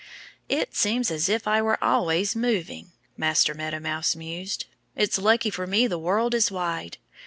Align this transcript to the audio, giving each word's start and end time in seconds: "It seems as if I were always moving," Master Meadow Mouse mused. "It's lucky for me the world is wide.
"It 0.49 0.75
seems 0.75 1.11
as 1.11 1.29
if 1.29 1.47
I 1.47 1.61
were 1.61 1.77
always 1.79 2.35
moving," 2.35 2.91
Master 3.17 3.53
Meadow 3.53 3.79
Mouse 3.79 4.15
mused. 4.15 4.65
"It's 4.95 5.19
lucky 5.19 5.51
for 5.51 5.67
me 5.67 5.85
the 5.85 5.99
world 5.99 6.33
is 6.33 6.49
wide. 6.49 6.97